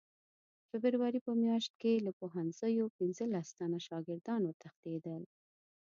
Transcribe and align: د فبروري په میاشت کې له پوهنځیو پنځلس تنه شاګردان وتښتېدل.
د 0.69 0.71
فبروري 0.83 1.19
په 1.27 1.31
میاشت 1.43 1.71
کې 1.81 2.03
له 2.05 2.11
پوهنځیو 2.19 2.93
پنځلس 2.97 3.47
تنه 3.59 3.77
شاګردان 3.87 4.41
وتښتېدل. 4.45 5.23